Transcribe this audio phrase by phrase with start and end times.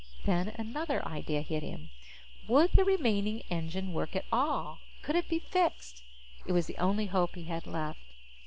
[0.25, 1.91] Then another idea hit him.
[2.47, 4.79] Would the remaining engine work at all?
[5.03, 6.01] Could it be fixed?
[6.47, 7.99] It was the only hope he had left.